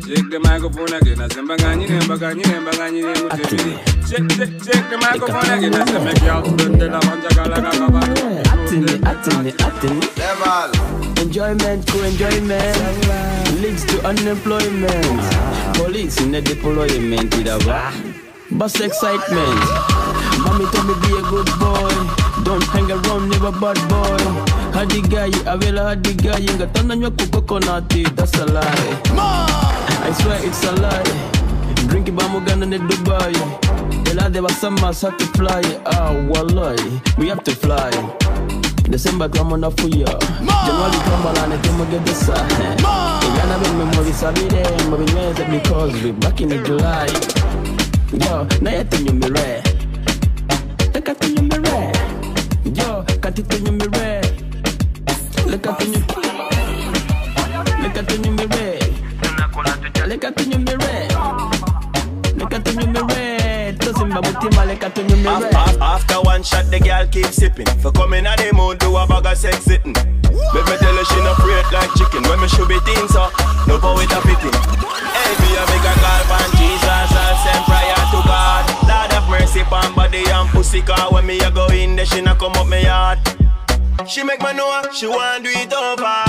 [0.02, 1.20] Check the microphone again.
[1.20, 3.78] I say mbaganyire, mbaganyire, mbaganyire, ngutebiri.
[4.10, 5.74] Check, check, check the microphone again.
[5.74, 8.00] I say make y'all spend the love on jagala gagaba.
[8.50, 10.00] Atini, atini, atini.
[10.18, 10.70] Level.
[11.22, 12.04] Enjoyment to
[13.60, 15.20] leads to unemployment.
[15.76, 17.66] Police in the deployment with.
[18.58, 19.60] Bus excitement.
[20.44, 21.94] Mommy told me be a good boy.
[22.44, 24.22] Don't hang around, never bad boy.
[24.72, 28.96] hadigayi abela hadigayi nga tananywa ku kokonati that's a lie
[30.08, 31.12] I swear it's a lie
[31.88, 33.36] drink bamugana ne dubai
[34.10, 37.92] elade basamas have to fly ah wallahi we have to fly
[38.88, 40.06] December twamona fuya
[40.66, 42.34] January twambalane tumugedesa
[43.26, 47.08] Igana bimwe mu bisabire mu binyweze because we're back in the July.
[48.12, 49.62] Yo, naye tunyumire
[50.94, 51.92] Leka tunyumire
[52.74, 53.81] Yo, kati tunyumire Leka
[64.82, 67.66] mutima leka tunyumire Af- After one shot, the girl keep sipping.
[67.80, 69.92] For coming at the mood, do a bag of sex sitting.
[69.92, 72.22] Me tell her she no afraid like chicken.
[72.28, 74.52] When me should be thin, so uh, no power with a fitting.
[74.52, 78.64] Hey, me a big a call from Jesus, I'll send prayer to God.
[78.88, 82.20] Lord have mercy upon body and pussy, car when me a go in there, she
[82.20, 83.18] not come up me yard.
[84.06, 86.26] She make me know she want do it over.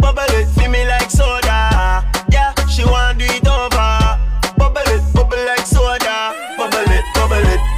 [0.00, 2.04] Bubble it, feel me like soda.
[2.30, 3.90] Yeah, she want do it over.
[4.56, 6.32] Bubble it, bubble like soda.
[6.56, 7.77] Bubble it, bubble it.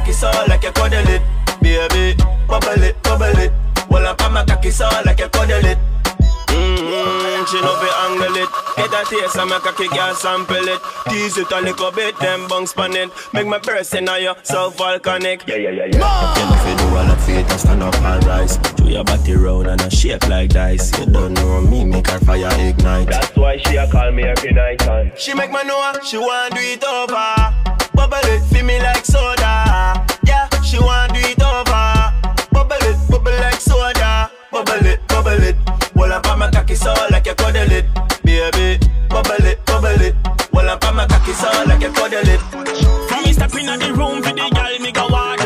[0.00, 1.22] Cocky so like you cuddle it,
[1.60, 2.22] baby.
[2.48, 3.52] Bubble it, bubble it.
[3.88, 5.78] Well, up on my cocky so like you cuddle it.
[6.48, 8.48] Mm-hmm, she know fi angle it.
[8.76, 10.80] Get a taste and make a kick and sample it.
[11.08, 13.10] Tease it a little bit, then bounce pan it.
[13.32, 15.46] Make my burst in you, so volcanic.
[15.46, 15.92] Yeah, yeah, yeah, yeah.
[15.92, 18.56] You know fi do all of it and stand up and rise.
[18.56, 20.98] Do your body round and a shape like dice.
[20.98, 23.08] You don't know me, make her fire ignite.
[23.08, 26.54] That's why she a call me every night and She make me know she want
[26.54, 27.69] do it over
[28.00, 30.06] Bubble it, feel me like soda.
[30.24, 31.84] Yeah, she want do it over.
[32.50, 34.30] Bubble it, bubble like soda.
[34.50, 35.54] Bubble it, bubble it.
[35.94, 37.84] Well up on my cocky so like you cuddle it
[38.24, 38.80] Baby,
[39.10, 40.14] bubble it, bubble it.
[40.50, 42.40] Well up on my cocky so like you cuddle it.
[43.06, 45.44] From me step inna the room for the girl me go water.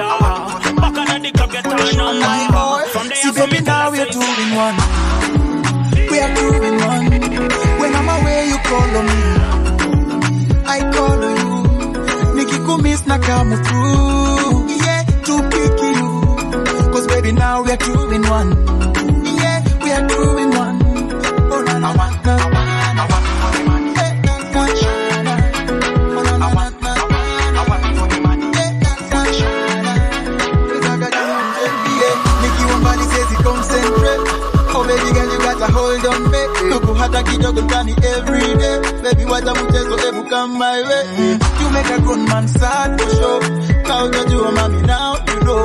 [0.78, 2.88] Back on the club get turn on my boy.
[2.92, 4.93] From there See, baby, now we're two in one.
[13.44, 14.74] Come through.
[14.84, 16.08] Yeah, to pick you.
[16.92, 18.50] Cause baby, now we are two in one.
[19.36, 20.78] Yeah, we are two in one.
[21.52, 21.62] Oh.
[21.62, 21.76] Eh.
[21.76, 22.24] Oh.
[22.26, 24.14] Eh.
[34.76, 38.80] Oh baby girl you got a hold on me Tuku hata kidogo ndani every day
[39.02, 43.00] Baby wacha mchezo ebu come my way You make a grown man sad
[44.04, 45.64] unajua mami now you know.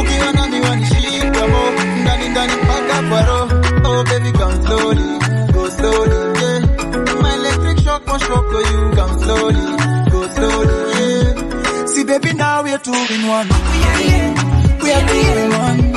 [0.00, 1.62] Ukiwa nani wanishika mo
[2.02, 3.48] Ndani ndani mpaka kwa roho.
[3.84, 5.18] Oh baby come slowly
[5.52, 6.60] Go slowly yeah.
[7.22, 9.76] My electric shock won't shock you Come slowly
[10.10, 11.86] Go slowly yeah.
[11.86, 13.48] See baby now we're two in one.
[14.82, 15.92] We are two in one.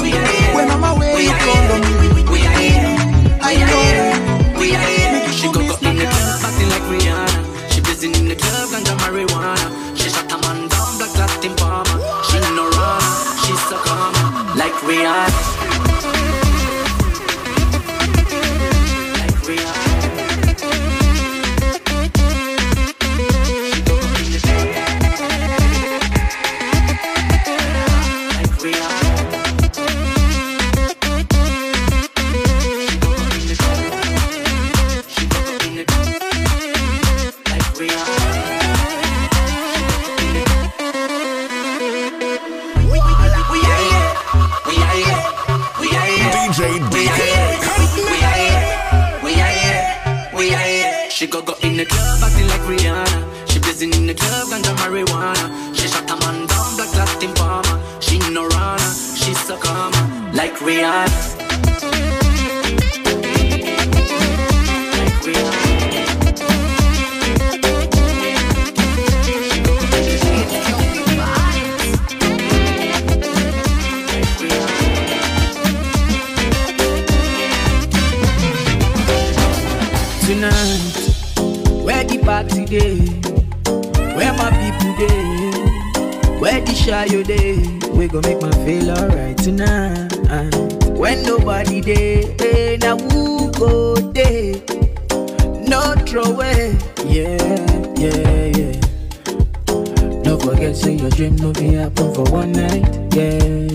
[0.56, 1.88] When I'm away you call on me.
[3.42, 5.32] I know We are here.
[5.32, 5.60] She go go
[5.90, 7.72] in the club acting like Rihanna.
[7.72, 9.95] She busy in the club ganja marijuana.
[14.86, 15.75] Calm like
[60.46, 61.36] like Rihanna.
[80.26, 82.98] Tonight, where the party day?
[84.16, 86.40] Where my people day?
[86.40, 87.56] Where the shy you day?
[87.90, 90.05] We gon' make my feel alright tonight.
[91.06, 94.54] When nobody day, eh, now who go day?
[95.70, 96.76] No throw away,
[97.06, 97.38] yeah,
[97.94, 98.74] yeah, yeah.
[100.26, 103.70] Don't forget, say your dream no be happen for one night, yeah.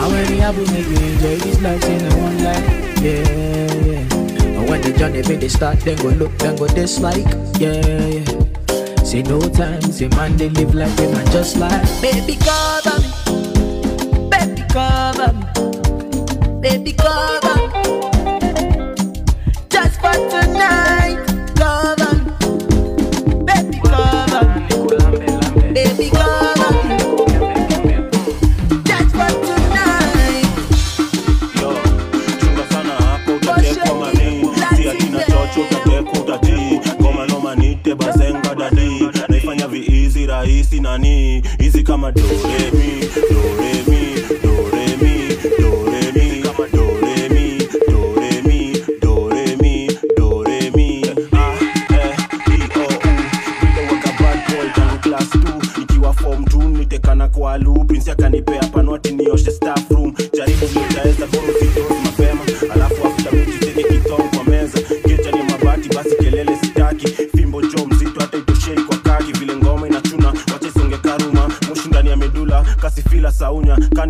[0.00, 4.56] How many happen make you enjoy this life in a one life, yeah, yeah.
[4.56, 7.28] And when the journey make they start, then go look, then go dislike,
[7.60, 9.04] yeah, yeah.
[9.04, 14.30] Say no time, say man they live like they man just like Baby cover me,
[14.30, 15.42] baby cover me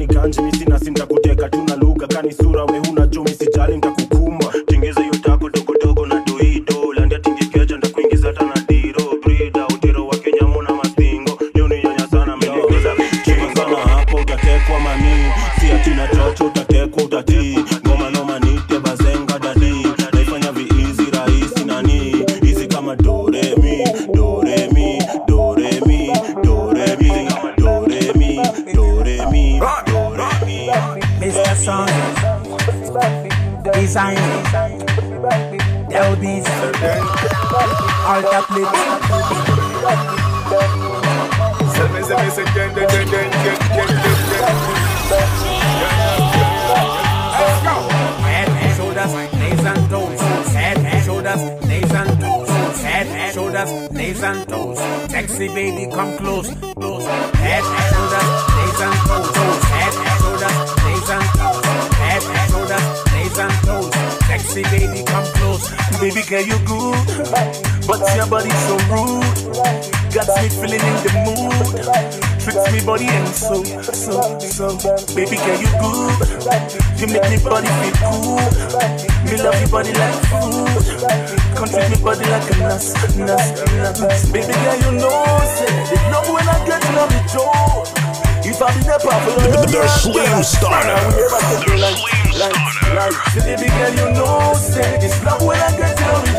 [0.02, 0.64] saunya kani ganji misi
[73.42, 73.62] so,
[73.92, 75.14] so, so.
[75.14, 76.14] Baby girl, you good.
[76.98, 78.38] You make me body feel cool.
[79.26, 80.70] Me love your body like food.
[81.58, 83.50] Come treat me body like a nurse, nurse,
[83.98, 84.30] nurse.
[84.30, 85.26] Baby girl, you know,
[85.58, 87.82] say, you know when I get to know the joy.
[88.44, 90.98] If I be the popular, The Slim Starter.
[91.10, 91.26] The
[91.62, 91.96] Slim
[92.70, 93.42] Starter.
[93.42, 96.32] Baby girl, you know, say, this love when I get to know the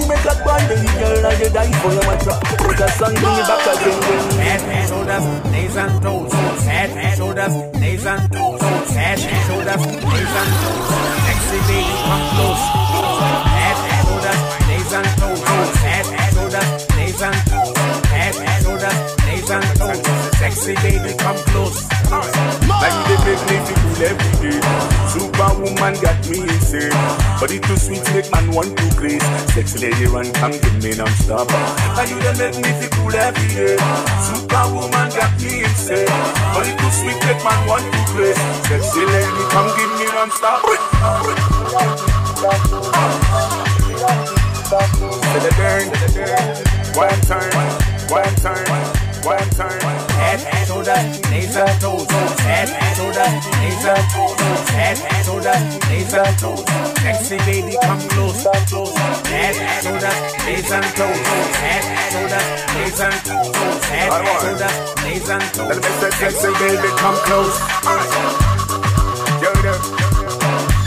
[0.00, 0.08] joy.
[0.08, 1.72] And if I ever tell a you make a bond, baby girl, I get die
[1.80, 2.36] for your matter.
[2.56, 4.00] Put a song in the back again.
[4.40, 6.32] Head and shoulders, knees and toes.
[6.64, 8.60] Head and shoulders, knees and toes.
[8.90, 10.90] Head and shoulders, knees and toes.
[11.24, 12.64] Sexy baby, come close.
[13.50, 15.76] Head and shoulders, knees and toes.
[15.80, 17.76] Head and shoulders, knees and toes.
[18.10, 20.00] Head and shoulders, knees and toes.
[20.38, 21.78] Sexy baby, come close.
[22.10, 24.60] Like they make me feel cool every day.
[25.12, 26.92] Superwoman got me insane.
[27.40, 29.24] Body too sweet, make man want to grace.
[29.52, 31.48] Sexy lady run, come give me non-stop.
[31.96, 33.76] Like you they make me feel cool every day.
[34.24, 36.08] Superwoman got me insane.
[36.56, 38.40] Body too sweet, make man want to grace.
[38.68, 40.64] Sexy lady, come give me non-stop.
[45.60, 45.90] Turn,
[46.94, 47.50] one turn,
[48.10, 49.80] one turn, one turn.
[50.66, 52.06] Shoulders, knees and toes.
[52.96, 54.36] Shoulders, knees and toes.
[54.70, 56.64] Head and shoulders, knees and toes.
[57.00, 58.94] Sexy baby, come close, close.
[59.82, 61.20] Shoulders, knees and toes.
[61.60, 63.50] Head and shoulders, knees and toes.
[64.42, 65.78] Shoulders, knees and toes.
[66.18, 67.56] Sexy baby, come close.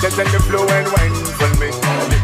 [0.02, 1.72] Just let the flow and wine for me.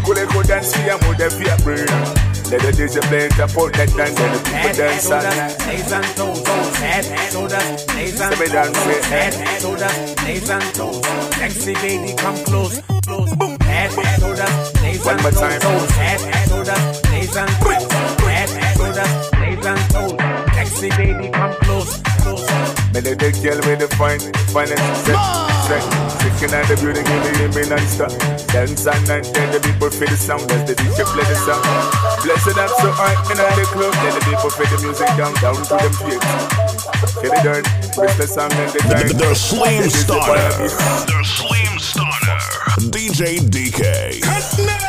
[0.03, 2.28] Cool it go dance move the fear burn.
[2.49, 5.21] Let the DJ play the put that dance and the people Head and dance on.
[5.69, 6.41] knees and toes.
[6.49, 9.05] Oh, head and shoulders, knees and Let me dance toes.
[9.05, 11.05] Head shoulders, knees and toes.
[11.37, 13.29] Sexy baby, come close, close.
[13.61, 15.21] Head shoulders, knees and
[15.61, 15.91] toes.
[15.93, 16.19] Head
[16.49, 17.85] shoulders, knees and toes.
[18.25, 20.13] Head shoulders, knees and toes.
[20.57, 22.38] Sexy baby, come close, close.
[22.99, 24.19] Me let the girl with the fine,
[24.51, 25.15] fine and set,
[25.63, 25.79] set.
[26.19, 28.11] Sticking at the beauty, give me, give me non-stop.
[28.51, 31.63] Dance and night, let the people feel the sound as the DJ play the song.
[32.27, 35.55] Blessed up so high in the club, let the people feel the music down, down
[35.55, 36.19] to them feet.
[37.23, 37.63] Get it done,
[37.95, 39.07] press the song and the time.
[39.15, 40.35] The Slim This Starter.
[40.35, 41.07] vibe.
[41.07, 42.35] The Slim Starter.
[42.91, 44.88] DJ DK.